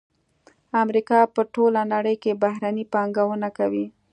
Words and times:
امریکا 0.83 1.19
په 1.33 1.41
ټوله 1.53 1.81
نړۍ 1.93 2.15
کې 2.23 2.39
بهرنۍ 2.43 2.83
پانګونه 2.93 3.47
کوي 3.57 3.85